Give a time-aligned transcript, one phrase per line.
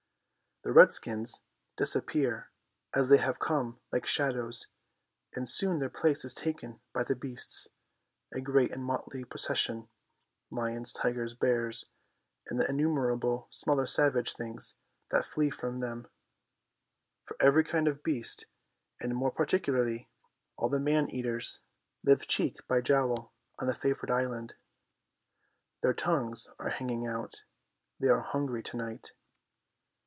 [0.63, 1.41] The redskins
[1.75, 2.51] disappear
[2.93, 4.67] as they have come like shadows,
[5.33, 7.67] and soon their place is taken by the beasts,
[8.31, 9.89] a great and motley procession:
[10.51, 11.89] lions, tigers, bears,
[12.45, 14.75] and the innumerable smaller savage things
[15.09, 16.07] that flee from them,
[17.25, 18.45] for every kind of beast,
[18.99, 20.11] and, more particularly,
[20.59, 21.61] all the man eaters,
[22.03, 24.53] live cheek by jowl on the favoured island.
[25.81, 27.45] Their tongues are hanging out,
[27.99, 29.13] they are hungry to night.